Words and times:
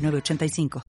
906985. 0.00 0.82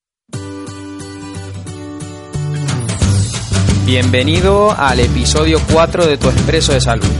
Bienvenido 3.86 4.72
al 4.72 5.00
episodio 5.00 5.60
4 5.74 6.08
de 6.08 6.18
Tu 6.18 6.30
Expreso 6.30 6.72
de 6.72 6.82
Salud. 6.82 7.12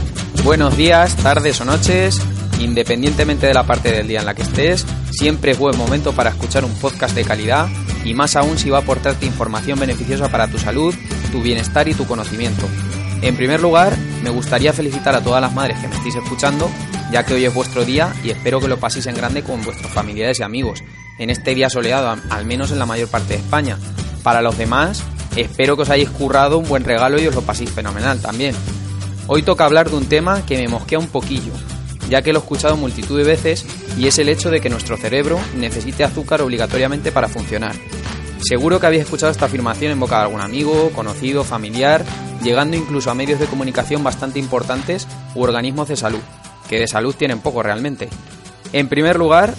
Buenos 0.42 0.76
días, 0.76 1.14
tardes 1.16 1.60
o 1.60 1.64
noches, 1.64 2.20
independientemente 2.60 3.46
de 3.46 3.54
la 3.54 3.64
parte 3.64 3.92
del 3.92 4.08
día 4.08 4.20
en 4.20 4.26
la 4.26 4.34
que 4.34 4.42
estés, 4.42 4.86
siempre 5.10 5.52
es 5.52 5.58
buen 5.58 5.76
momento 5.76 6.12
para 6.12 6.30
escuchar 6.30 6.64
un 6.64 6.74
podcast 6.74 7.14
de 7.14 7.24
calidad 7.24 7.68
y 8.04 8.14
más 8.14 8.36
aún 8.36 8.58
si 8.58 8.70
va 8.70 8.78
a 8.78 8.80
aportarte 8.80 9.26
información 9.26 9.78
beneficiosa 9.78 10.30
para 10.30 10.48
tu 10.48 10.58
salud, 10.58 10.94
tu 11.30 11.42
bienestar 11.42 11.88
y 11.88 11.94
tu 11.94 12.06
conocimiento. 12.06 12.66
En 13.20 13.36
primer 13.36 13.60
lugar, 13.60 13.96
me 14.22 14.30
gustaría 14.30 14.72
felicitar 14.72 15.14
a 15.14 15.22
todas 15.22 15.40
las 15.40 15.52
madres 15.52 15.78
que 15.78 15.88
me 15.88 15.94
estéis 15.94 16.16
escuchando, 16.16 16.70
ya 17.12 17.24
que 17.24 17.34
hoy 17.34 17.44
es 17.44 17.54
vuestro 17.54 17.84
día 17.84 18.12
y 18.24 18.30
espero 18.30 18.60
que 18.60 18.68
lo 18.68 18.78
paséis 18.80 19.06
en 19.06 19.14
grande 19.14 19.42
con 19.42 19.62
vuestros 19.62 19.92
familiares 19.92 20.40
y 20.40 20.42
amigos, 20.42 20.82
en 21.18 21.30
este 21.30 21.54
día 21.54 21.70
soleado, 21.70 22.16
al 22.30 22.44
menos 22.44 22.70
en 22.70 22.78
la 22.78 22.86
mayor 22.86 23.08
parte 23.08 23.34
de 23.34 23.40
España. 23.40 23.78
Para 24.22 24.42
los 24.42 24.56
demás, 24.56 25.02
espero 25.36 25.76
que 25.76 25.82
os 25.82 25.90
hayáis 25.90 26.10
currado 26.10 26.58
un 26.58 26.68
buen 26.68 26.84
regalo 26.84 27.20
y 27.20 27.26
os 27.26 27.34
lo 27.34 27.42
paséis 27.42 27.70
fenomenal 27.70 28.20
también. 28.20 28.54
Hoy 29.26 29.42
toca 29.42 29.64
hablar 29.64 29.90
de 29.90 29.96
un 29.96 30.06
tema 30.06 30.44
que 30.44 30.58
me 30.58 30.68
mosquea 30.68 30.98
un 30.98 31.06
poquillo, 31.06 31.52
ya 32.08 32.22
que 32.22 32.32
lo 32.32 32.40
he 32.40 32.42
escuchado 32.42 32.76
multitud 32.76 33.18
de 33.18 33.24
veces 33.24 33.64
y 33.96 34.06
es 34.06 34.18
el 34.18 34.28
hecho 34.28 34.50
de 34.50 34.60
que 34.60 34.70
nuestro 34.70 34.96
cerebro 34.96 35.38
necesite 35.56 36.04
azúcar 36.04 36.42
obligatoriamente 36.42 37.12
para 37.12 37.28
funcionar. 37.28 37.74
Seguro 38.40 38.80
que 38.80 38.86
habéis 38.86 39.04
escuchado 39.04 39.30
esta 39.30 39.46
afirmación 39.46 39.92
en 39.92 40.00
boca 40.00 40.16
de 40.18 40.22
algún 40.24 40.40
amigo, 40.40 40.90
conocido, 40.94 41.44
familiar, 41.44 42.04
llegando 42.42 42.76
incluso 42.76 43.10
a 43.10 43.14
medios 43.14 43.38
de 43.38 43.46
comunicación 43.46 44.02
bastante 44.02 44.40
importantes 44.40 45.06
u 45.34 45.42
organismos 45.42 45.88
de 45.88 45.96
salud, 45.96 46.20
que 46.68 46.80
de 46.80 46.88
salud 46.88 47.14
tienen 47.14 47.38
poco 47.38 47.62
realmente. 47.62 48.08
En 48.72 48.88
primer 48.88 49.16
lugar, 49.16 49.54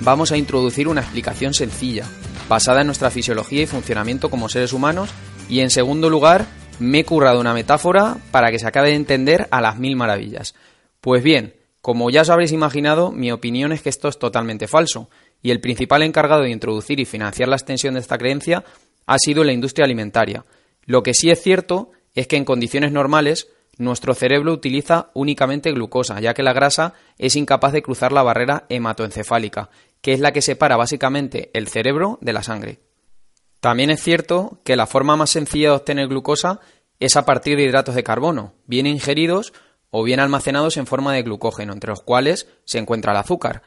vamos 0.00 0.32
a 0.32 0.36
introducir 0.36 0.88
una 0.88 1.00
explicación 1.00 1.54
sencilla, 1.54 2.06
basada 2.48 2.80
en 2.80 2.86
nuestra 2.86 3.10
fisiología 3.10 3.62
y 3.62 3.66
funcionamiento 3.66 4.30
como 4.30 4.48
seres 4.48 4.72
humanos, 4.72 5.10
y 5.48 5.60
en 5.60 5.70
segundo 5.70 6.10
lugar, 6.10 6.46
me 6.78 7.00
he 7.00 7.04
currado 7.04 7.40
una 7.40 7.54
metáfora 7.54 8.16
para 8.30 8.50
que 8.50 8.58
se 8.58 8.66
acabe 8.66 8.90
de 8.90 8.96
entender 8.96 9.48
a 9.50 9.60
las 9.60 9.78
mil 9.78 9.96
maravillas. 9.96 10.54
Pues 11.00 11.22
bien, 11.22 11.54
como 11.80 12.10
ya 12.10 12.22
os 12.22 12.30
habréis 12.30 12.52
imaginado, 12.52 13.12
mi 13.12 13.32
opinión 13.32 13.72
es 13.72 13.82
que 13.82 13.88
esto 13.88 14.08
es 14.08 14.18
totalmente 14.18 14.68
falso, 14.68 15.08
y 15.42 15.50
el 15.50 15.60
principal 15.60 16.02
encargado 16.02 16.42
de 16.42 16.50
introducir 16.50 17.00
y 17.00 17.04
financiar 17.04 17.48
la 17.48 17.56
extensión 17.56 17.94
de 17.94 18.00
esta 18.00 18.18
creencia 18.18 18.64
ha 19.06 19.18
sido 19.18 19.44
la 19.44 19.52
industria 19.52 19.84
alimentaria. 19.84 20.44
Lo 20.84 21.02
que 21.02 21.14
sí 21.14 21.30
es 21.30 21.40
cierto 21.42 21.92
es 22.14 22.26
que 22.26 22.36
en 22.36 22.44
condiciones 22.44 22.92
normales 22.92 23.48
nuestro 23.78 24.14
cerebro 24.14 24.52
utiliza 24.52 25.10
únicamente 25.14 25.70
glucosa, 25.70 26.20
ya 26.20 26.34
que 26.34 26.42
la 26.42 26.52
grasa 26.52 26.94
es 27.16 27.36
incapaz 27.36 27.72
de 27.72 27.82
cruzar 27.82 28.12
la 28.12 28.24
barrera 28.24 28.64
hematoencefálica, 28.68 29.70
que 30.00 30.12
es 30.12 30.20
la 30.20 30.32
que 30.32 30.42
separa 30.42 30.76
básicamente 30.76 31.50
el 31.54 31.68
cerebro 31.68 32.18
de 32.20 32.32
la 32.32 32.42
sangre. 32.42 32.80
También 33.60 33.90
es 33.90 34.02
cierto 34.02 34.60
que 34.64 34.76
la 34.76 34.86
forma 34.86 35.16
más 35.16 35.30
sencilla 35.30 35.70
de 35.70 35.76
obtener 35.76 36.08
glucosa 36.08 36.60
es 37.00 37.16
a 37.16 37.24
partir 37.24 37.56
de 37.56 37.64
hidratos 37.64 37.94
de 37.94 38.04
carbono, 38.04 38.54
bien 38.66 38.86
ingeridos 38.86 39.52
o 39.90 40.02
bien 40.02 40.20
almacenados 40.20 40.76
en 40.76 40.86
forma 40.86 41.14
de 41.14 41.22
glucógeno, 41.22 41.72
entre 41.72 41.90
los 41.90 42.02
cuales 42.02 42.48
se 42.64 42.78
encuentra 42.78 43.12
el 43.12 43.18
azúcar. 43.18 43.62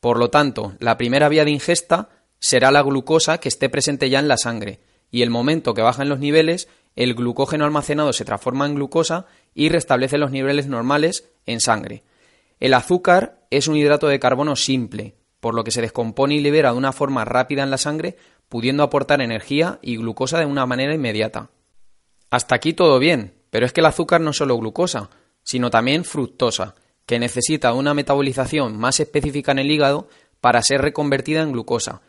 Por 0.00 0.18
lo 0.18 0.30
tanto, 0.30 0.74
la 0.78 0.96
primera 0.96 1.28
vía 1.28 1.44
de 1.44 1.50
ingesta 1.50 2.10
será 2.38 2.70
la 2.70 2.82
glucosa 2.82 3.38
que 3.38 3.48
esté 3.48 3.68
presente 3.68 4.10
ya 4.10 4.18
en 4.18 4.28
la 4.28 4.36
sangre, 4.36 4.80
y 5.10 5.22
el 5.22 5.30
momento 5.30 5.74
que 5.74 5.82
bajan 5.82 6.08
los 6.08 6.18
niveles, 6.18 6.68
el 6.96 7.14
glucógeno 7.14 7.64
almacenado 7.64 8.12
se 8.12 8.24
transforma 8.24 8.66
en 8.66 8.74
glucosa 8.74 9.26
y 9.54 9.68
restablece 9.68 10.18
los 10.18 10.30
niveles 10.30 10.66
normales 10.66 11.28
en 11.46 11.60
sangre. 11.60 12.02
El 12.60 12.74
azúcar 12.74 13.46
es 13.50 13.68
un 13.68 13.76
hidrato 13.76 14.08
de 14.08 14.18
carbono 14.18 14.56
simple, 14.56 15.14
por 15.42 15.54
lo 15.56 15.64
que 15.64 15.72
se 15.72 15.80
descompone 15.80 16.36
y 16.36 16.40
libera 16.40 16.70
de 16.70 16.78
una 16.78 16.92
forma 16.92 17.24
rápida 17.24 17.64
en 17.64 17.72
la 17.72 17.76
sangre, 17.76 18.16
pudiendo 18.48 18.84
aportar 18.84 19.20
energía 19.20 19.80
y 19.82 19.96
glucosa 19.96 20.38
de 20.38 20.46
una 20.46 20.66
manera 20.66 20.94
inmediata. 20.94 21.50
Hasta 22.30 22.54
aquí 22.54 22.74
todo 22.74 23.00
bien, 23.00 23.34
pero 23.50 23.66
es 23.66 23.72
que 23.72 23.80
el 23.80 23.86
azúcar 23.86 24.20
no 24.20 24.30
es 24.30 24.36
solo 24.36 24.56
glucosa, 24.56 25.10
sino 25.42 25.68
también 25.68 26.04
fructosa, 26.04 26.76
que 27.06 27.18
necesita 27.18 27.74
una 27.74 27.92
metabolización 27.92 28.78
más 28.78 29.00
específica 29.00 29.50
en 29.50 29.58
el 29.58 29.70
hígado 29.72 30.06
para 30.40 30.62
ser 30.62 30.80
reconvertida 30.80 31.42
en 31.42 31.50
glucosa. 31.50 32.02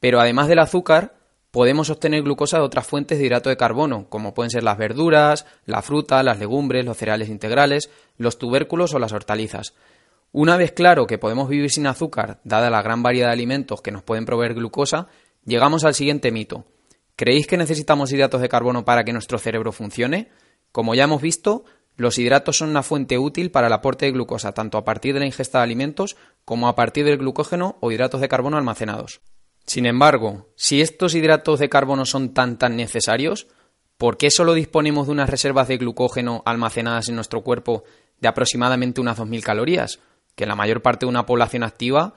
Pero 0.00 0.18
además 0.18 0.48
del 0.48 0.60
azúcar, 0.60 1.16
podemos 1.50 1.90
obtener 1.90 2.22
glucosa 2.22 2.56
de 2.56 2.64
otras 2.64 2.86
fuentes 2.86 3.18
de 3.18 3.26
hidrato 3.26 3.50
de 3.50 3.58
carbono, 3.58 4.06
como 4.08 4.32
pueden 4.32 4.50
ser 4.50 4.62
las 4.62 4.78
verduras, 4.78 5.44
la 5.66 5.82
fruta, 5.82 6.22
las 6.22 6.38
legumbres, 6.38 6.86
los 6.86 6.96
cereales 6.96 7.28
integrales, 7.28 7.90
los 8.16 8.38
tubérculos 8.38 8.94
o 8.94 8.98
las 8.98 9.12
hortalizas. 9.12 9.74
Una 10.32 10.56
vez 10.56 10.70
claro 10.70 11.08
que 11.08 11.18
podemos 11.18 11.48
vivir 11.48 11.70
sin 11.70 11.88
azúcar, 11.88 12.40
dada 12.44 12.70
la 12.70 12.82
gran 12.82 13.02
variedad 13.02 13.28
de 13.28 13.32
alimentos 13.32 13.82
que 13.82 13.90
nos 13.90 14.04
pueden 14.04 14.26
proveer 14.26 14.54
glucosa, 14.54 15.08
llegamos 15.44 15.84
al 15.84 15.94
siguiente 15.94 16.30
mito. 16.30 16.66
¿Creéis 17.16 17.48
que 17.48 17.56
necesitamos 17.56 18.12
hidratos 18.12 18.40
de 18.40 18.48
carbono 18.48 18.84
para 18.84 19.02
que 19.02 19.12
nuestro 19.12 19.38
cerebro 19.38 19.72
funcione? 19.72 20.30
Como 20.70 20.94
ya 20.94 21.04
hemos 21.04 21.20
visto, 21.20 21.64
los 21.96 22.16
hidratos 22.16 22.58
son 22.58 22.70
una 22.70 22.84
fuente 22.84 23.18
útil 23.18 23.50
para 23.50 23.66
el 23.66 23.72
aporte 23.72 24.06
de 24.06 24.12
glucosa 24.12 24.52
tanto 24.52 24.78
a 24.78 24.84
partir 24.84 25.14
de 25.14 25.20
la 25.20 25.26
ingesta 25.26 25.58
de 25.58 25.64
alimentos 25.64 26.16
como 26.44 26.68
a 26.68 26.76
partir 26.76 27.04
del 27.04 27.18
glucógeno 27.18 27.76
o 27.80 27.90
hidratos 27.90 28.20
de 28.20 28.28
carbono 28.28 28.56
almacenados. 28.56 29.20
Sin 29.66 29.84
embargo, 29.84 30.48
si 30.54 30.80
estos 30.80 31.14
hidratos 31.16 31.58
de 31.58 31.68
carbono 31.68 32.06
son 32.06 32.32
tan 32.32 32.56
tan 32.56 32.76
necesarios, 32.76 33.48
¿por 33.98 34.16
qué 34.16 34.30
solo 34.30 34.54
disponemos 34.54 35.08
de 35.08 35.12
unas 35.12 35.28
reservas 35.28 35.66
de 35.66 35.76
glucógeno 35.76 36.42
almacenadas 36.46 37.08
en 37.08 37.16
nuestro 37.16 37.42
cuerpo 37.42 37.82
de 38.20 38.28
aproximadamente 38.28 39.00
unas 39.00 39.18
2.000 39.18 39.42
calorías? 39.42 39.98
Que 40.40 40.46
la 40.46 40.56
mayor 40.56 40.80
parte 40.80 41.04
de 41.04 41.10
una 41.10 41.26
población 41.26 41.64
activa 41.64 42.14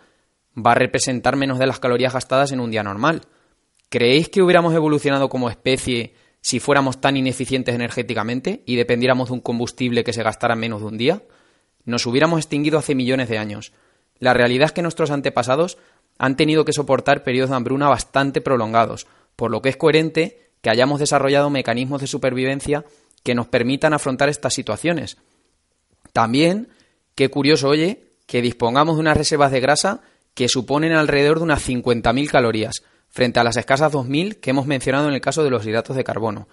va 0.58 0.72
a 0.72 0.76
representar 0.76 1.36
menos 1.36 1.60
de 1.60 1.68
las 1.68 1.80
calorías 1.80 2.14
gastadas 2.14 2.54
en 2.54 2.62
un 2.62 2.72
día 2.72 2.82
normal. 2.82 3.24
¿Creéis 3.90 4.30
que 4.30 4.42
hubiéramos 4.42 4.74
evolucionado 4.74 5.28
como 5.28 5.50
especie 5.50 6.14
si 6.40 6.62
fuéramos 6.62 7.02
tan 7.02 7.18
ineficientes 7.18 7.76
energéticamente 7.76 8.64
y 8.66 8.78
dependiéramos 8.78 9.28
de 9.28 9.34
un 9.34 9.42
combustible 9.42 10.06
que 10.06 10.14
se 10.14 10.24
gastara 10.24 10.54
en 10.54 10.62
menos 10.62 10.80
de 10.80 10.88
un 10.88 10.98
día? 10.98 11.22
Nos 11.84 12.06
hubiéramos 12.06 12.40
extinguido 12.40 12.80
hace 12.80 12.96
millones 12.96 13.28
de 13.28 13.40
años. 13.40 13.74
La 14.20 14.34
realidad 14.34 14.68
es 14.68 14.72
que 14.72 14.84
nuestros 14.84 15.12
antepasados 15.12 15.78
han 16.18 16.38
tenido 16.38 16.64
que 16.64 16.72
soportar 16.72 17.26
periodos 17.26 17.50
de 17.50 17.58
hambruna 17.58 17.90
bastante 17.90 18.40
prolongados, 18.40 19.06
por 19.36 19.52
lo 19.52 19.62
que 19.62 19.68
es 19.68 19.76
coherente 19.76 20.50
que 20.62 20.70
hayamos 20.70 21.02
desarrollado 21.02 21.50
mecanismos 21.50 22.00
de 22.00 22.08
supervivencia 22.08 22.86
que 23.22 23.36
nos 23.36 23.48
permitan 23.48 23.92
afrontar 23.92 24.30
estas 24.30 24.54
situaciones. 24.54 25.18
También, 26.14 26.70
qué 27.16 27.28
curioso, 27.30 27.68
oye, 27.68 28.13
que 28.34 28.42
dispongamos 28.42 28.96
de 28.96 29.02
unas 29.02 29.16
reservas 29.16 29.52
de 29.52 29.60
grasa 29.60 30.02
que 30.34 30.50
suponen 30.50 30.92
alrededor 30.94 31.38
de 31.38 31.44
unas 31.44 31.70
50.000 31.70 32.32
calorías, 32.32 32.82
frente 33.08 33.40
a 33.40 33.44
las 33.44 33.58
escasas 33.58 33.94
2.000 33.94 34.40
que 34.40 34.50
hemos 34.50 34.66
mencionado 34.66 35.08
en 35.08 35.14
el 35.14 35.22
caso 35.22 35.44
de 35.44 35.52
los 35.52 35.64
hidratos 35.68 35.96
de 35.96 36.04
carbono. 36.04 36.48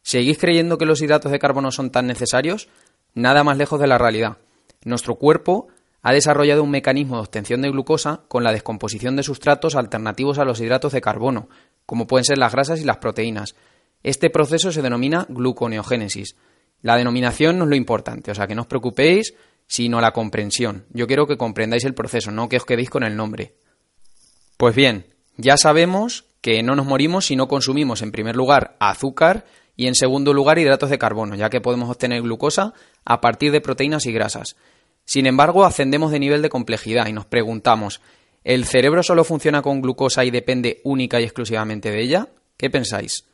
¿Seguís 0.00 0.38
creyendo 0.38 0.78
que 0.78 0.86
los 0.86 1.02
hidratos 1.02 1.30
de 1.30 1.38
carbono 1.38 1.70
son 1.70 1.90
tan 1.90 2.06
necesarios? 2.06 2.70
Nada 3.12 3.44
más 3.44 3.58
lejos 3.58 3.78
de 3.78 3.86
la 3.86 3.98
realidad. 3.98 4.38
Nuestro 4.86 5.16
cuerpo 5.16 5.68
ha 6.00 6.14
desarrollado 6.14 6.62
un 6.62 6.70
mecanismo 6.70 7.16
de 7.16 7.24
obtención 7.24 7.60
de 7.60 7.72
glucosa 7.72 8.22
con 8.28 8.42
la 8.42 8.52
descomposición 8.52 9.14
de 9.14 9.22
sustratos 9.22 9.74
alternativos 9.74 10.38
a 10.38 10.46
los 10.46 10.62
hidratos 10.62 10.94
de 10.94 11.02
carbono, 11.02 11.50
como 11.84 12.06
pueden 12.06 12.24
ser 12.24 12.38
las 12.38 12.52
grasas 12.52 12.80
y 12.80 12.84
las 12.84 12.96
proteínas. 12.96 13.54
Este 14.02 14.30
proceso 14.30 14.72
se 14.72 14.80
denomina 14.80 15.26
gluconeogénesis. 15.28 16.36
La 16.80 16.96
denominación 16.96 17.58
no 17.58 17.64
es 17.64 17.68
lo 17.68 17.76
importante, 17.76 18.30
o 18.30 18.34
sea 18.34 18.46
que 18.46 18.54
no 18.54 18.62
os 18.62 18.68
preocupéis, 18.68 19.34
sino 19.68 20.00
la 20.00 20.12
comprensión. 20.12 20.86
Yo 20.90 21.06
quiero 21.06 21.26
que 21.26 21.36
comprendáis 21.36 21.84
el 21.84 21.94
proceso, 21.94 22.32
no 22.32 22.48
que 22.48 22.56
os 22.56 22.64
quedéis 22.64 22.90
con 22.90 23.04
el 23.04 23.14
nombre. 23.14 23.54
Pues 24.56 24.74
bien, 24.74 25.14
ya 25.36 25.56
sabemos 25.56 26.24
que 26.40 26.62
no 26.62 26.74
nos 26.74 26.86
morimos 26.86 27.26
si 27.26 27.36
no 27.36 27.46
consumimos 27.46 28.02
en 28.02 28.10
primer 28.10 28.34
lugar 28.34 28.76
azúcar 28.80 29.44
y 29.76 29.86
en 29.86 29.94
segundo 29.94 30.32
lugar 30.32 30.58
hidratos 30.58 30.90
de 30.90 30.98
carbono, 30.98 31.36
ya 31.36 31.50
que 31.50 31.60
podemos 31.60 31.88
obtener 31.88 32.22
glucosa 32.22 32.72
a 33.04 33.20
partir 33.20 33.52
de 33.52 33.60
proteínas 33.60 34.06
y 34.06 34.12
grasas. 34.12 34.56
Sin 35.04 35.26
embargo, 35.26 35.64
ascendemos 35.64 36.10
de 36.10 36.18
nivel 36.18 36.42
de 36.42 36.48
complejidad 36.48 37.06
y 37.06 37.12
nos 37.12 37.26
preguntamos, 37.26 38.00
¿el 38.44 38.64
cerebro 38.64 39.02
solo 39.02 39.22
funciona 39.22 39.62
con 39.62 39.80
glucosa 39.80 40.24
y 40.24 40.30
depende 40.30 40.80
única 40.82 41.20
y 41.20 41.24
exclusivamente 41.24 41.90
de 41.90 42.02
ella? 42.02 42.28
¿Qué 42.56 42.70
pensáis? 42.70 43.24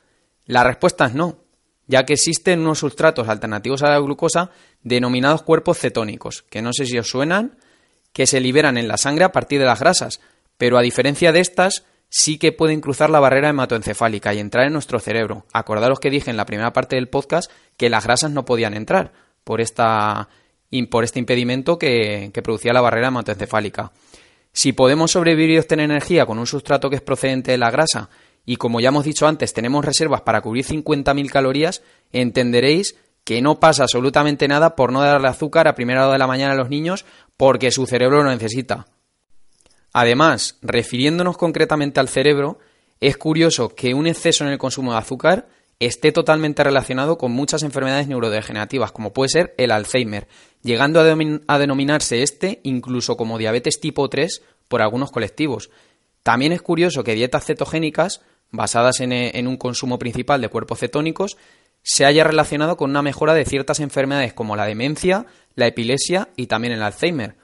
La 0.44 0.64
respuesta 0.64 1.06
es 1.06 1.14
no, 1.14 1.43
ya 1.86 2.04
que 2.04 2.14
existen 2.14 2.60
unos 2.60 2.78
sustratos 2.78 3.28
alternativos 3.28 3.82
a 3.82 3.90
la 3.90 3.98
glucosa 3.98 4.50
denominados 4.82 5.42
cuerpos 5.42 5.78
cetónicos, 5.78 6.42
que 6.48 6.62
no 6.62 6.72
sé 6.72 6.86
si 6.86 6.98
os 6.98 7.08
suenan, 7.08 7.58
que 8.12 8.26
se 8.26 8.40
liberan 8.40 8.78
en 8.78 8.88
la 8.88 8.96
sangre 8.96 9.24
a 9.24 9.32
partir 9.32 9.58
de 9.58 9.66
las 9.66 9.80
grasas, 9.80 10.20
pero 10.56 10.78
a 10.78 10.82
diferencia 10.82 11.32
de 11.32 11.40
estas, 11.40 11.84
sí 12.08 12.38
que 12.38 12.52
pueden 12.52 12.80
cruzar 12.80 13.10
la 13.10 13.20
barrera 13.20 13.48
hematoencefálica 13.48 14.32
y 14.32 14.38
entrar 14.38 14.66
en 14.66 14.72
nuestro 14.72 15.00
cerebro. 15.00 15.46
Acordaros 15.52 15.98
que 15.98 16.10
dije 16.10 16.30
en 16.30 16.36
la 16.36 16.46
primera 16.46 16.72
parte 16.72 16.96
del 16.96 17.08
podcast 17.08 17.50
que 17.76 17.90
las 17.90 18.04
grasas 18.04 18.30
no 18.30 18.44
podían 18.44 18.74
entrar 18.74 19.12
por, 19.42 19.60
esta, 19.60 20.28
por 20.90 21.04
este 21.04 21.18
impedimento 21.18 21.76
que, 21.76 22.30
que 22.32 22.42
producía 22.42 22.72
la 22.72 22.80
barrera 22.80 23.08
hematoencefálica. 23.08 23.92
Si 24.52 24.72
podemos 24.72 25.10
sobrevivir 25.10 25.50
y 25.50 25.58
obtener 25.58 25.86
energía 25.86 26.26
con 26.26 26.38
un 26.38 26.46
sustrato 26.46 26.88
que 26.88 26.96
es 26.96 27.02
procedente 27.02 27.50
de 27.50 27.58
la 27.58 27.72
grasa 27.72 28.08
y 28.44 28.56
como 28.56 28.80
ya 28.80 28.88
hemos 28.88 29.04
dicho 29.04 29.26
antes 29.26 29.52
tenemos 29.52 29.84
reservas 29.84 30.22
para 30.22 30.40
cubrir 30.40 30.64
50.000 30.64 31.30
calorías, 31.30 31.82
entenderéis 32.12 32.96
que 33.24 33.40
no 33.40 33.58
pasa 33.58 33.84
absolutamente 33.84 34.48
nada 34.48 34.76
por 34.76 34.92
no 34.92 35.00
darle 35.00 35.28
azúcar 35.28 35.66
a 35.66 35.74
primera 35.74 36.04
hora 36.04 36.12
de 36.12 36.18
la 36.18 36.26
mañana 36.26 36.52
a 36.52 36.56
los 36.56 36.68
niños 36.68 37.04
porque 37.36 37.70
su 37.70 37.86
cerebro 37.86 38.22
lo 38.22 38.30
necesita. 38.30 38.86
Además, 39.92 40.58
refiriéndonos 40.60 41.36
concretamente 41.36 42.00
al 42.00 42.08
cerebro, 42.08 42.58
es 43.00 43.16
curioso 43.16 43.74
que 43.74 43.94
un 43.94 44.06
exceso 44.06 44.44
en 44.44 44.50
el 44.50 44.58
consumo 44.58 44.92
de 44.92 44.98
azúcar 44.98 45.48
esté 45.78 46.12
totalmente 46.12 46.62
relacionado 46.64 47.18
con 47.18 47.32
muchas 47.32 47.62
enfermedades 47.62 48.08
neurodegenerativas, 48.08 48.92
como 48.92 49.12
puede 49.12 49.28
ser 49.28 49.54
el 49.58 49.70
Alzheimer, 49.70 50.28
llegando 50.62 51.00
a, 51.00 51.58
denominarse 51.58 52.22
este 52.22 52.60
incluso 52.62 53.16
como 53.16 53.38
diabetes 53.38 53.80
tipo 53.80 54.08
3 54.08 54.42
por 54.68 54.82
algunos 54.82 55.10
colectivos. 55.10 55.70
También 56.22 56.52
es 56.52 56.62
curioso 56.62 57.04
que 57.04 57.14
dietas 57.14 57.44
cetogénicas, 57.44 58.22
basadas 58.54 59.00
en, 59.00 59.12
en 59.12 59.46
un 59.46 59.56
consumo 59.56 59.98
principal 59.98 60.40
de 60.40 60.48
cuerpos 60.48 60.78
cetónicos, 60.78 61.36
se 61.82 62.06
haya 62.06 62.24
relacionado 62.24 62.76
con 62.76 62.90
una 62.90 63.02
mejora 63.02 63.34
de 63.34 63.44
ciertas 63.44 63.80
enfermedades 63.80 64.32
como 64.32 64.56
la 64.56 64.66
demencia, 64.66 65.26
la 65.54 65.66
epilepsia 65.66 66.28
y 66.36 66.46
también 66.46 66.72
el 66.72 66.82
Alzheimer. 66.82 67.36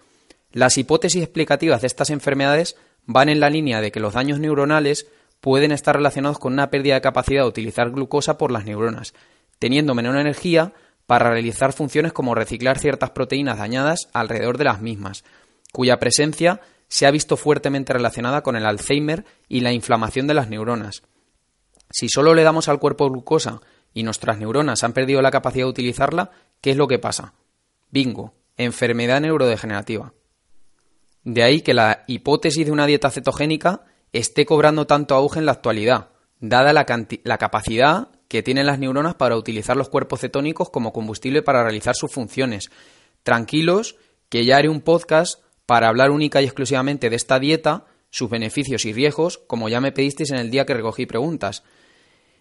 Las 0.53 0.79
hipótesis 0.79 1.23
explicativas 1.23 1.83
de 1.83 1.87
estas 1.87 2.11
enfermedades 2.11 2.77
van 3.07 3.29
en 3.29 3.41
la 3.41 3.51
línea 3.51 3.81
de 3.81 3.93
que 3.93 4.01
los 4.01 4.15
daños 4.15 4.41
neuronales 4.41 5.07
pueden 5.41 5.73
estar 5.73 5.97
relacionados 5.97 6.39
con 6.39 6.53
una 6.53 6.71
pérdida 6.71 6.95
de 6.95 7.01
capacidad 7.01 7.43
de 7.43 7.49
utilizar 7.49 7.91
glucosa 7.91 8.39
por 8.39 8.51
las 8.51 8.65
neuronas, 8.65 9.15
teniendo 9.59 9.95
menor 9.95 10.17
energía 10.17 10.73
para 11.07 11.31
realizar 11.31 11.73
funciones 11.73 12.13
como 12.13 12.35
reciclar 12.35 12.79
ciertas 12.79 13.11
proteínas 13.11 13.59
dañadas 13.59 14.09
alrededor 14.13 14.59
de 14.59 14.65
las 14.65 14.81
mismas, 14.81 15.25
cuya 15.73 15.99
presencia 15.99 16.61
se 16.91 17.07
ha 17.07 17.11
visto 17.11 17.37
fuertemente 17.37 17.93
relacionada 17.93 18.43
con 18.43 18.57
el 18.57 18.67
Alzheimer 18.67 19.25
y 19.49 19.61
la 19.61 19.73
inflamación 19.73 20.27
de 20.27 20.35
las 20.35 20.51
neuronas. 20.51 21.03
Si 21.89 22.09
solo 22.09 22.35
le 22.35 22.43
damos 22.43 22.69
al 22.69 22.81
cuerpo 22.81 23.09
glucosa 23.09 23.61
y 23.95 24.03
nuestras 24.03 24.39
neuronas 24.39 24.83
han 24.83 24.93
perdido 24.93 25.23
la 25.23 25.31
capacidad 25.31 25.65
de 25.65 25.71
utilizarla, 25.71 26.33
¿qué 26.61 26.73
es 26.73 26.77
lo 26.77 26.89
que 26.89 26.99
pasa? 26.99 27.35
Bingo, 27.91 28.35
enfermedad 28.57 29.21
neurodegenerativa. 29.21 30.13
De 31.23 31.45
ahí 31.45 31.61
que 31.61 31.75
la 31.75 32.05
hipótesis 32.09 32.67
de 32.67 32.73
una 32.73 32.87
dieta 32.87 33.11
cetogénica 33.11 33.85
esté 34.13 34.45
cobrando 34.45 34.87
tanto 34.89 35.15
auge 35.15 35.39
en 35.39 35.47
la 35.47 35.53
actualidad, 35.53 36.09
dada 36.41 36.73
la, 36.73 36.87
capacidad 37.39 38.09
que 38.27 38.43
tienen 38.43 38.67
las 38.67 38.81
neuronas 38.81 39.15
para 39.15 39.37
utilizar 39.37 39.77
los 39.77 39.89
cuerpos 39.89 40.21
cetónicos 40.21 40.71
como 40.71 40.93
combustible 40.93 41.43
para 41.43 41.63
realizar 41.63 41.95
sus 41.95 42.13
funciones. 42.13 42.71
Tranquilos, 43.23 43.97
que 44.29 44.45
ya 44.45 44.57
haré 44.57 44.69
un 44.69 44.81
podcast 44.81 45.41
para 45.71 45.87
hablar 45.87 46.11
única 46.11 46.43
y 46.43 46.47
exclusivamente 46.47 47.11
de 47.11 47.15
esta 47.15 47.39
dieta, 47.39 47.85
sus 48.11 48.29
beneficios 48.29 48.85
y 48.87 48.93
riesgos, 48.93 49.39
como 49.39 49.69
ya 49.69 49.81
me 49.81 49.93
pedisteis 49.93 50.33
en 50.33 50.39
el 50.39 50.51
día 50.51 50.67
que 50.67 50.75
recogí 50.75 51.07
preguntas. 51.07 51.63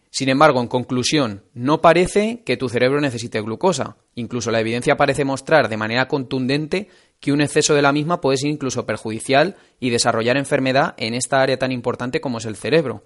Sin 0.09 0.29
embargo, 0.29 0.59
en 0.61 0.67
conclusión, 0.67 1.43
no 1.53 1.79
parece 1.79 2.41
que 2.43 2.57
tu 2.57 2.69
cerebro 2.69 2.99
necesite 2.99 3.39
glucosa. 3.41 3.97
Incluso 4.15 4.49
la 4.49 4.61
evidencia 4.61 4.97
parece 4.97 5.25
mostrar 5.25 5.69
de 5.69 5.77
manera 5.77 6.07
contundente 6.07 6.87
que 7.19 7.31
un 7.31 7.41
exceso 7.41 7.75
de 7.75 7.83
la 7.83 7.91
misma 7.91 8.19
puede 8.19 8.37
ser 8.37 8.49
incluso 8.49 8.87
perjudicial 8.87 9.57
y 9.79 9.91
desarrollar 9.91 10.35
enfermedad 10.35 10.95
en 10.97 11.13
esta 11.13 11.39
área 11.39 11.59
tan 11.59 11.71
importante 11.71 12.21
como 12.21 12.39
es 12.39 12.45
el 12.45 12.55
cerebro. 12.55 13.03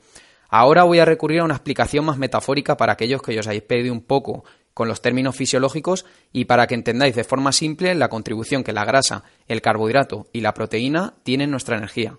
Ahora 0.48 0.84
voy 0.84 1.00
a 1.00 1.06
recurrir 1.06 1.42
a 1.42 1.44
una 1.44 1.56
explicación 1.56 2.06
más 2.06 2.18
metafórica 2.18 2.78
para 2.78 2.94
aquellos 2.94 3.22
que 3.22 3.38
os 3.38 3.46
hayáis 3.46 3.64
perdido 3.64 3.92
un 3.92 4.04
poco 4.04 4.46
con 4.74 4.88
los 4.88 5.02
términos 5.02 5.36
fisiológicos 5.36 6.06
y 6.32 6.46
para 6.46 6.68
que 6.68 6.76
entendáis 6.76 7.16
de 7.16 7.24
forma 7.24 7.52
simple 7.52 7.96
la 7.96 8.10
contribución 8.10 8.64
que 8.64 8.74
la 8.74 8.86
grasa, 8.86 9.24
el 9.48 9.62
carbohidrato 9.62 10.28
y 10.34 10.42
la 10.42 10.54
proteína 10.54 11.16
tienen 11.24 11.46
en 11.46 11.52
nuestra 11.52 11.78
energía. 11.78 12.18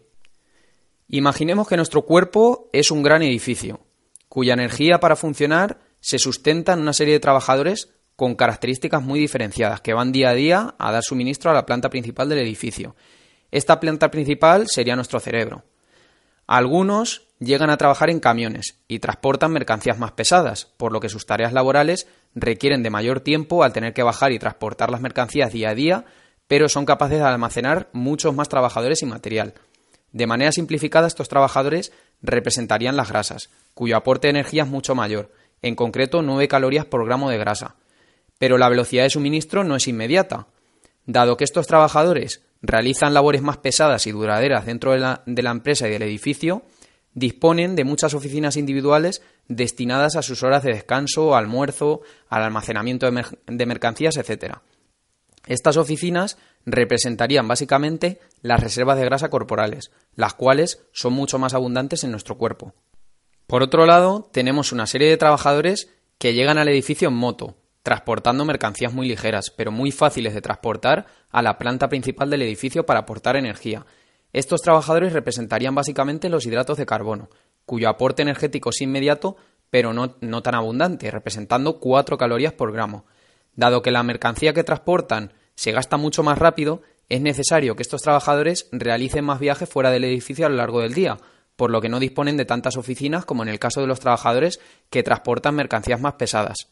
Imaginemos 1.08 1.68
que 1.68 1.76
nuestro 1.76 2.02
cuerpo 2.02 2.68
es 2.72 2.90
un 2.90 3.02
gran 3.02 3.22
edificio 3.22 3.80
cuya 4.28 4.54
energía 4.54 4.98
para 4.98 5.14
funcionar 5.14 5.78
se 6.00 6.18
sustenta 6.18 6.72
en 6.72 6.80
una 6.80 6.92
serie 6.92 7.14
de 7.14 7.20
trabajadores 7.20 7.90
con 8.16 8.34
características 8.34 9.02
muy 9.02 9.20
diferenciadas 9.20 9.80
que 9.80 9.94
van 9.94 10.12
día 10.12 10.30
a 10.30 10.34
día 10.34 10.74
a 10.76 10.92
dar 10.92 11.02
suministro 11.04 11.50
a 11.50 11.54
la 11.54 11.66
planta 11.66 11.88
principal 11.88 12.28
del 12.28 12.40
edificio. 12.40 12.96
Esta 13.50 13.78
planta 13.78 14.10
principal 14.10 14.66
sería 14.66 14.96
nuestro 14.96 15.20
cerebro. 15.20 15.64
Algunos 16.46 17.23
llegan 17.38 17.70
a 17.70 17.76
trabajar 17.76 18.10
en 18.10 18.20
camiones 18.20 18.78
y 18.88 18.98
transportan 18.98 19.52
mercancías 19.52 19.98
más 19.98 20.12
pesadas, 20.12 20.66
por 20.76 20.92
lo 20.92 21.00
que 21.00 21.08
sus 21.08 21.26
tareas 21.26 21.52
laborales 21.52 22.06
requieren 22.34 22.82
de 22.82 22.90
mayor 22.90 23.20
tiempo 23.20 23.64
al 23.64 23.72
tener 23.72 23.92
que 23.92 24.02
bajar 24.02 24.32
y 24.32 24.38
transportar 24.38 24.90
las 24.90 25.00
mercancías 25.00 25.52
día 25.52 25.70
a 25.70 25.74
día, 25.74 26.04
pero 26.46 26.68
son 26.68 26.86
capaces 26.86 27.18
de 27.18 27.24
almacenar 27.24 27.88
muchos 27.92 28.34
más 28.34 28.48
trabajadores 28.48 29.02
y 29.02 29.06
material. 29.06 29.54
De 30.12 30.26
manera 30.26 30.52
simplificada, 30.52 31.08
estos 31.08 31.28
trabajadores 31.28 31.92
representarían 32.22 32.96
las 32.96 33.08
grasas, 33.08 33.50
cuyo 33.74 33.96
aporte 33.96 34.28
de 34.28 34.32
energía 34.32 34.62
es 34.62 34.68
mucho 34.68 34.94
mayor, 34.94 35.32
en 35.60 35.74
concreto 35.74 36.22
9 36.22 36.46
calorías 36.46 36.84
por 36.84 37.04
gramo 37.04 37.30
de 37.30 37.38
grasa. 37.38 37.76
Pero 38.38 38.58
la 38.58 38.68
velocidad 38.68 39.04
de 39.04 39.10
suministro 39.10 39.64
no 39.64 39.76
es 39.76 39.88
inmediata. 39.88 40.46
Dado 41.06 41.36
que 41.36 41.44
estos 41.44 41.66
trabajadores 41.66 42.42
realizan 42.62 43.14
labores 43.14 43.42
más 43.42 43.58
pesadas 43.58 44.06
y 44.06 44.12
duraderas 44.12 44.66
dentro 44.66 44.92
de 44.92 44.98
la, 44.98 45.22
de 45.26 45.42
la 45.42 45.50
empresa 45.50 45.88
y 45.88 45.90
del 45.90 46.02
edificio, 46.02 46.62
disponen 47.14 47.76
de 47.76 47.84
muchas 47.84 48.12
oficinas 48.14 48.56
individuales 48.56 49.22
destinadas 49.48 50.16
a 50.16 50.22
sus 50.22 50.42
horas 50.42 50.62
de 50.62 50.72
descanso, 50.72 51.34
almuerzo, 51.34 52.02
al 52.28 52.42
almacenamiento 52.42 53.10
de, 53.10 53.66
mercancías, 53.66 54.16
etc. 54.16 54.56
Estas 55.46 55.76
oficinas 55.76 56.38
representarían 56.66 57.46
básicamente 57.46 58.20
las 58.42 58.60
reservas 58.60 58.98
de 58.98 59.04
grasa 59.04 59.30
corporales, 59.30 59.90
las 60.14 60.34
cuales 60.34 60.86
son 60.92 61.12
mucho 61.12 61.38
más 61.38 61.54
abundantes 61.54 62.04
en 62.04 62.10
nuestro 62.10 62.36
cuerpo. 62.36 62.74
Por 63.46 63.62
otro 63.62 63.86
lado, 63.86 64.28
tenemos 64.32 64.72
una 64.72 64.86
serie 64.86 65.08
de 65.08 65.16
trabajadores 65.16 65.90
que 66.18 66.32
llegan 66.32 66.58
al 66.58 66.68
edificio 66.68 67.08
en 67.08 67.14
moto, 67.14 67.56
transportando 67.82 68.46
mercancías 68.46 68.94
muy 68.94 69.06
ligeras, 69.06 69.50
pero 69.54 69.70
muy 69.70 69.90
fáciles 69.90 70.32
de 70.32 70.40
transportar 70.40 71.06
a 71.30 71.42
la 71.42 71.58
planta 71.58 71.88
principal 71.88 72.30
del 72.30 72.42
edificio 72.42 72.86
para 72.86 73.00
aportar 73.00 73.36
energía. 73.36 73.84
Estos 74.34 74.62
trabajadores 74.62 75.12
representarían 75.12 75.76
básicamente 75.76 76.28
los 76.28 76.44
hidratos 76.44 76.76
de 76.76 76.86
carbono, 76.86 77.30
cuyo 77.64 77.88
aporte 77.88 78.22
energético 78.22 78.70
es 78.70 78.80
inmediato, 78.80 79.36
pero 79.70 79.92
no, 79.92 80.42
tan 80.42 80.54
abundante, 80.56 81.08
representando 81.12 81.78
4 81.78 82.18
calorías 82.18 82.52
por 82.52 82.72
gramo. 82.72 83.06
Dado 83.54 83.80
que 83.80 83.92
la 83.92 84.02
mercancía 84.02 84.52
que 84.52 84.64
transportan 84.64 85.32
se 85.54 85.70
gasta 85.70 85.96
mucho 85.96 86.24
más 86.24 86.36
rápido, 86.36 86.82
es 87.08 87.20
necesario 87.20 87.76
que 87.76 87.82
estos 87.84 88.02
trabajadores 88.02 88.68
realicen 88.72 89.24
más 89.24 89.38
viajes 89.38 89.68
fuera 89.68 89.92
del 89.92 90.02
edificio 90.02 90.46
a 90.46 90.48
lo 90.48 90.56
largo 90.56 90.80
del 90.80 90.94
día, 90.94 91.16
por 91.54 91.70
lo 91.70 91.80
que 91.80 91.88
no 91.88 92.00
disponen 92.00 92.36
de 92.36 92.44
tantas 92.44 92.76
oficinas 92.76 93.24
como 93.24 93.44
en 93.44 93.48
el 93.48 93.60
caso 93.60 93.80
de 93.82 93.86
los 93.86 94.00
trabajadores 94.00 94.58
que 94.90 95.04
transportan 95.04 95.54
mercancías 95.54 96.00
más 96.00 96.14
pesadas. 96.14 96.70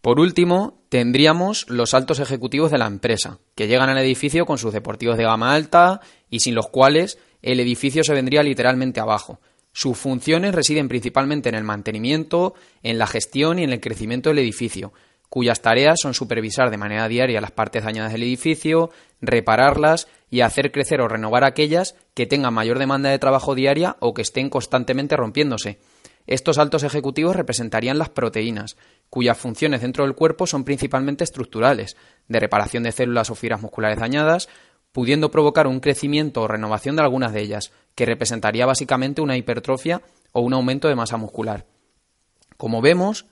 Por 0.00 0.18
último, 0.18 0.82
tendríamos 0.88 1.68
los 1.68 1.94
altos 1.94 2.18
ejecutivos 2.18 2.70
de 2.70 2.78
la 2.78 2.86
empresa, 2.86 3.38
que 3.54 3.68
llegan 3.68 3.88
al 3.88 3.98
edificio 3.98 4.46
con 4.46 4.58
sus 4.58 4.72
deportivos 4.72 5.16
de 5.16 5.24
gama 5.24 5.54
alta 5.54 6.00
y 6.32 6.40
sin 6.40 6.54
los 6.54 6.68
cuales 6.68 7.18
el 7.42 7.60
edificio 7.60 8.02
se 8.02 8.14
vendría 8.14 8.42
literalmente 8.42 9.00
abajo. 9.00 9.38
Sus 9.72 9.98
funciones 9.98 10.54
residen 10.54 10.88
principalmente 10.88 11.50
en 11.50 11.54
el 11.54 11.62
mantenimiento, 11.62 12.54
en 12.82 12.98
la 12.98 13.06
gestión 13.06 13.58
y 13.58 13.64
en 13.64 13.70
el 13.70 13.80
crecimiento 13.80 14.30
del 14.30 14.38
edificio, 14.38 14.94
cuyas 15.28 15.60
tareas 15.60 15.98
son 16.00 16.14
supervisar 16.14 16.70
de 16.70 16.78
manera 16.78 17.06
diaria 17.06 17.42
las 17.42 17.50
partes 17.50 17.84
dañadas 17.84 18.12
del 18.12 18.22
edificio, 18.22 18.90
repararlas 19.20 20.08
y 20.30 20.40
hacer 20.40 20.72
crecer 20.72 21.02
o 21.02 21.08
renovar 21.08 21.44
aquellas 21.44 21.96
que 22.14 22.26
tengan 22.26 22.54
mayor 22.54 22.78
demanda 22.78 23.10
de 23.10 23.18
trabajo 23.18 23.54
diaria 23.54 23.96
o 24.00 24.14
que 24.14 24.22
estén 24.22 24.48
constantemente 24.48 25.16
rompiéndose. 25.16 25.78
Estos 26.26 26.56
altos 26.58 26.82
ejecutivos 26.82 27.36
representarían 27.36 27.98
las 27.98 28.08
proteínas, 28.08 28.76
cuyas 29.10 29.36
funciones 29.36 29.82
dentro 29.82 30.04
del 30.04 30.14
cuerpo 30.14 30.46
son 30.46 30.64
principalmente 30.64 31.24
estructurales, 31.24 31.96
de 32.28 32.40
reparación 32.40 32.84
de 32.84 32.92
células 32.92 33.28
o 33.28 33.34
fibras 33.34 33.60
musculares 33.60 33.98
dañadas, 33.98 34.48
pudiendo 34.92 35.30
provocar 35.30 35.66
un 35.66 35.80
crecimiento 35.80 36.42
o 36.42 36.48
renovación 36.48 36.96
de 36.96 37.02
algunas 37.02 37.32
de 37.32 37.40
ellas, 37.40 37.72
que 37.94 38.06
representaría 38.06 38.66
básicamente 38.66 39.20
una 39.20 39.36
hipertrofia 39.36 40.02
o 40.32 40.40
un 40.40 40.52
aumento 40.54 40.88
de 40.88 40.94
masa 40.94 41.16
muscular. 41.16 41.66
Como 42.56 42.80
vemos, 42.80 43.26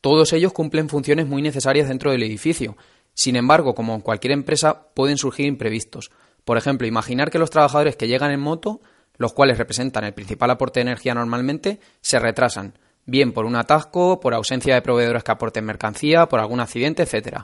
todos 0.00 0.32
ellos 0.32 0.52
cumplen 0.52 0.88
funciones 0.88 1.26
muy 1.26 1.42
necesarias 1.42 1.88
dentro 1.88 2.12
del 2.12 2.22
edificio. 2.22 2.76
Sin 3.14 3.36
embargo, 3.36 3.74
como 3.74 3.94
en 3.94 4.02
cualquier 4.02 4.32
empresa, 4.32 4.88
pueden 4.94 5.16
surgir 5.16 5.46
imprevistos. 5.46 6.10
Por 6.44 6.58
ejemplo, 6.58 6.86
imaginar 6.86 7.30
que 7.30 7.38
los 7.38 7.50
trabajadores 7.50 7.96
que 7.96 8.06
llegan 8.06 8.30
en 8.30 8.40
moto, 8.40 8.80
los 9.16 9.32
cuales 9.32 9.58
representan 9.58 10.04
el 10.04 10.14
principal 10.14 10.50
aporte 10.50 10.80
de 10.80 10.82
energía 10.82 11.14
normalmente, 11.14 11.80
se 12.00 12.18
retrasan, 12.18 12.78
bien 13.06 13.32
por 13.32 13.46
un 13.46 13.56
atasco, 13.56 14.20
por 14.20 14.34
ausencia 14.34 14.74
de 14.74 14.82
proveedores 14.82 15.24
que 15.24 15.32
aporten 15.32 15.64
mercancía, 15.64 16.26
por 16.26 16.40
algún 16.40 16.60
accidente, 16.60 17.02
etc. 17.02 17.38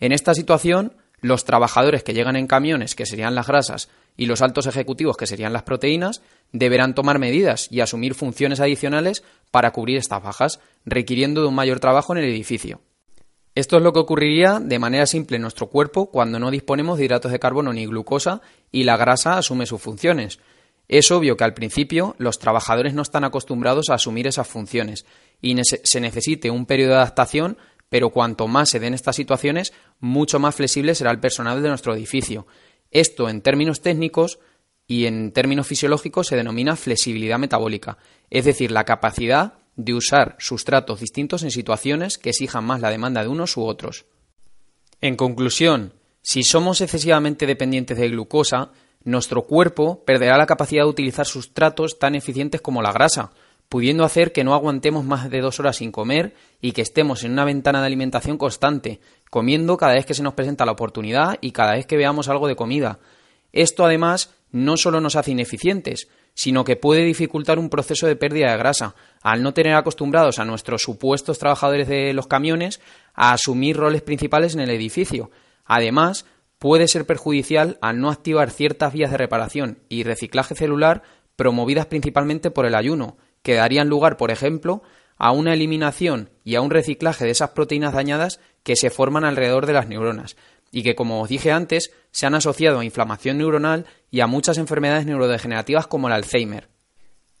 En 0.00 0.12
esta 0.12 0.34
situación, 0.34 0.96
los 1.22 1.44
trabajadores 1.44 2.02
que 2.02 2.12
llegan 2.12 2.36
en 2.36 2.46
camiones, 2.46 2.94
que 2.94 3.06
serían 3.06 3.34
las 3.34 3.46
grasas, 3.46 3.88
y 4.16 4.26
los 4.26 4.42
altos 4.42 4.66
ejecutivos, 4.66 5.16
que 5.16 5.26
serían 5.26 5.54
las 5.54 5.62
proteínas, 5.62 6.20
deberán 6.52 6.94
tomar 6.94 7.18
medidas 7.18 7.68
y 7.70 7.80
asumir 7.80 8.14
funciones 8.14 8.60
adicionales 8.60 9.22
para 9.50 9.70
cubrir 9.70 9.96
estas 9.96 10.22
bajas, 10.22 10.60
requiriendo 10.84 11.40
de 11.40 11.46
un 11.46 11.54
mayor 11.54 11.80
trabajo 11.80 12.12
en 12.12 12.22
el 12.22 12.28
edificio. 12.28 12.82
Esto 13.54 13.76
es 13.76 13.82
lo 13.82 13.92
que 13.92 14.00
ocurriría 14.00 14.60
de 14.60 14.78
manera 14.78 15.06
simple 15.06 15.36
en 15.36 15.42
nuestro 15.42 15.68
cuerpo 15.68 16.10
cuando 16.10 16.38
no 16.38 16.50
disponemos 16.50 16.98
de 16.98 17.04
hidratos 17.04 17.32
de 17.32 17.38
carbono 17.38 17.72
ni 17.72 17.86
glucosa 17.86 18.40
y 18.70 18.84
la 18.84 18.96
grasa 18.96 19.36
asume 19.36 19.66
sus 19.66 19.80
funciones. 19.80 20.40
Es 20.88 21.10
obvio 21.10 21.36
que 21.36 21.44
al 21.44 21.54
principio 21.54 22.16
los 22.18 22.38
trabajadores 22.38 22.94
no 22.94 23.02
están 23.02 23.24
acostumbrados 23.24 23.88
a 23.88 23.94
asumir 23.94 24.26
esas 24.26 24.48
funciones 24.48 25.06
y 25.40 25.54
se 25.64 26.00
necesite 26.00 26.50
un 26.50 26.66
periodo 26.66 26.92
de 26.92 26.96
adaptación, 26.96 27.58
pero 27.92 28.08
cuanto 28.08 28.48
más 28.48 28.70
se 28.70 28.80
den 28.80 28.94
estas 28.94 29.16
situaciones, 29.16 29.74
mucho 30.00 30.38
más 30.38 30.54
flexible 30.54 30.94
será 30.94 31.10
el 31.10 31.20
personal 31.20 31.62
de 31.62 31.68
nuestro 31.68 31.94
edificio. 31.94 32.46
Esto 32.90 33.28
en 33.28 33.42
términos 33.42 33.82
técnicos 33.82 34.38
y 34.86 35.04
en 35.04 35.30
términos 35.30 35.66
fisiológicos 35.66 36.28
se 36.28 36.36
denomina 36.36 36.74
flexibilidad 36.74 37.38
metabólica, 37.38 37.98
es 38.30 38.46
decir, 38.46 38.70
la 38.70 38.84
capacidad 38.84 39.58
de 39.76 39.92
usar 39.92 40.36
sustratos 40.38 41.00
distintos 41.00 41.42
en 41.42 41.50
situaciones 41.50 42.16
que 42.16 42.30
exijan 42.30 42.64
más 42.64 42.80
la 42.80 42.88
demanda 42.88 43.20
de 43.20 43.28
unos 43.28 43.58
u 43.58 43.64
otros. 43.64 44.06
En 45.02 45.14
conclusión, 45.14 45.92
si 46.22 46.44
somos 46.44 46.80
excesivamente 46.80 47.44
dependientes 47.44 47.98
de 47.98 48.08
glucosa, 48.08 48.70
nuestro 49.04 49.42
cuerpo 49.42 50.02
perderá 50.06 50.38
la 50.38 50.46
capacidad 50.46 50.84
de 50.84 50.88
utilizar 50.88 51.26
sustratos 51.26 51.98
tan 51.98 52.14
eficientes 52.14 52.62
como 52.62 52.80
la 52.80 52.92
grasa, 52.92 53.32
pudiendo 53.72 54.04
hacer 54.04 54.32
que 54.32 54.44
no 54.44 54.52
aguantemos 54.52 55.02
más 55.06 55.30
de 55.30 55.40
dos 55.40 55.58
horas 55.58 55.76
sin 55.76 55.92
comer 55.92 56.34
y 56.60 56.72
que 56.72 56.82
estemos 56.82 57.24
en 57.24 57.32
una 57.32 57.46
ventana 57.46 57.80
de 57.80 57.86
alimentación 57.86 58.36
constante, 58.36 59.00
comiendo 59.30 59.78
cada 59.78 59.94
vez 59.94 60.04
que 60.04 60.12
se 60.12 60.22
nos 60.22 60.34
presenta 60.34 60.66
la 60.66 60.72
oportunidad 60.72 61.38
y 61.40 61.52
cada 61.52 61.72
vez 61.72 61.86
que 61.86 61.96
veamos 61.96 62.28
algo 62.28 62.48
de 62.48 62.54
comida. 62.54 62.98
Esto 63.50 63.86
además 63.86 64.34
no 64.50 64.76
solo 64.76 65.00
nos 65.00 65.16
hace 65.16 65.30
ineficientes, 65.30 66.08
sino 66.34 66.64
que 66.64 66.76
puede 66.76 67.02
dificultar 67.02 67.58
un 67.58 67.70
proceso 67.70 68.06
de 68.06 68.14
pérdida 68.14 68.50
de 68.50 68.58
grasa, 68.58 68.94
al 69.22 69.42
no 69.42 69.54
tener 69.54 69.74
acostumbrados 69.74 70.38
a 70.38 70.44
nuestros 70.44 70.82
supuestos 70.82 71.38
trabajadores 71.38 71.88
de 71.88 72.12
los 72.12 72.26
camiones 72.26 72.78
a 73.14 73.32
asumir 73.32 73.78
roles 73.78 74.02
principales 74.02 74.52
en 74.52 74.60
el 74.60 74.68
edificio. 74.68 75.30
Además, 75.64 76.26
puede 76.58 76.88
ser 76.88 77.06
perjudicial 77.06 77.78
al 77.80 78.00
no 78.00 78.10
activar 78.10 78.50
ciertas 78.50 78.92
vías 78.92 79.10
de 79.10 79.16
reparación 79.16 79.78
y 79.88 80.02
reciclaje 80.02 80.54
celular 80.54 81.04
promovidas 81.36 81.86
principalmente 81.86 82.50
por 82.50 82.66
el 82.66 82.74
ayuno, 82.74 83.16
que 83.42 83.54
darían 83.54 83.88
lugar, 83.88 84.16
por 84.16 84.30
ejemplo, 84.30 84.82
a 85.16 85.32
una 85.32 85.54
eliminación 85.54 86.30
y 86.44 86.54
a 86.54 86.60
un 86.60 86.70
reciclaje 86.70 87.24
de 87.24 87.30
esas 87.30 87.50
proteínas 87.50 87.92
dañadas 87.92 88.40
que 88.62 88.76
se 88.76 88.90
forman 88.90 89.24
alrededor 89.24 89.66
de 89.66 89.72
las 89.72 89.88
neuronas, 89.88 90.36
y 90.70 90.82
que, 90.82 90.94
como 90.94 91.20
os 91.20 91.28
dije 91.28 91.52
antes, 91.52 91.92
se 92.10 92.26
han 92.26 92.34
asociado 92.34 92.80
a 92.80 92.84
inflamación 92.84 93.38
neuronal 93.38 93.86
y 94.10 94.20
a 94.20 94.26
muchas 94.26 94.58
enfermedades 94.58 95.06
neurodegenerativas 95.06 95.86
como 95.86 96.08
el 96.08 96.14
Alzheimer. 96.14 96.68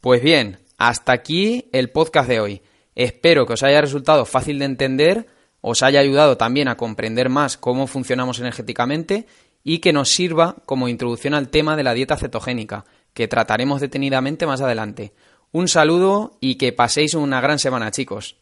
Pues 0.00 0.22
bien, 0.22 0.58
hasta 0.76 1.12
aquí 1.12 1.68
el 1.72 1.90
podcast 1.90 2.28
de 2.28 2.40
hoy. 2.40 2.62
Espero 2.94 3.46
que 3.46 3.54
os 3.54 3.62
haya 3.62 3.80
resultado 3.80 4.26
fácil 4.26 4.58
de 4.58 4.66
entender, 4.66 5.26
os 5.60 5.82
haya 5.82 6.00
ayudado 6.00 6.36
también 6.36 6.68
a 6.68 6.76
comprender 6.76 7.30
más 7.30 7.56
cómo 7.56 7.86
funcionamos 7.86 8.38
energéticamente 8.38 9.26
y 9.64 9.78
que 9.78 9.92
nos 9.92 10.10
sirva 10.10 10.56
como 10.66 10.88
introducción 10.88 11.34
al 11.34 11.48
tema 11.48 11.76
de 11.76 11.84
la 11.84 11.94
dieta 11.94 12.16
cetogénica, 12.16 12.84
que 13.14 13.28
trataremos 13.28 13.80
detenidamente 13.80 14.46
más 14.46 14.60
adelante. 14.60 15.12
Un 15.52 15.68
saludo 15.68 16.38
y 16.40 16.54
que 16.54 16.72
paséis 16.72 17.12
una 17.12 17.42
gran 17.42 17.58
semana, 17.58 17.90
chicos. 17.90 18.41